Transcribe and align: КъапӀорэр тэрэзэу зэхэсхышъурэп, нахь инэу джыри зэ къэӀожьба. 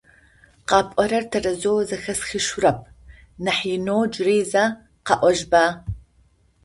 КъапӀорэр 0.69 1.25
тэрэзэу 1.31 1.79
зэхэсхышъурэп, 1.87 2.79
нахь 3.43 3.63
инэу 3.75 4.03
джыри 4.11 4.39
зэ 4.51 4.63
къэӀожьба. 5.05 5.63